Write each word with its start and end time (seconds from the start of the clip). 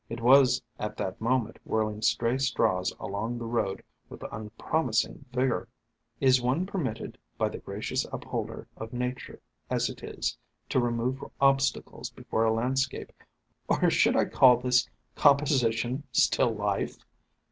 It 0.09 0.19
was 0.19 0.63
at 0.79 0.97
that 0.97 1.21
moment 1.21 1.59
whirling 1.63 2.01
stray 2.01 2.39
straws 2.39 2.91
along 2.99 3.37
the 3.37 3.45
road 3.45 3.83
with 4.09 4.23
unpromising 4.31 5.25
vigor. 5.31 5.67
"Is 6.19 6.41
one 6.41 6.65
permitted, 6.65 7.19
by 7.37 7.49
the 7.49 7.59
gracious 7.59 8.03
Upholder 8.11 8.67
of 8.75 8.93
Nature 8.93 9.39
as 9.69 9.89
it 9.91 10.03
is, 10.03 10.35
to 10.69 10.79
remove 10.79 11.23
obstacles 11.39 12.09
before 12.09 12.45
a 12.45 12.51
landscape, 12.51 13.13
or 13.67 13.75
perhaps 13.77 13.93
I 13.93 13.97
should 13.97 14.31
call 14.31 14.57
this 14.57 14.89
composi 15.15 15.71
tion 15.71 16.03
* 16.07 16.11
still 16.11 16.51
life'?" 16.51 16.97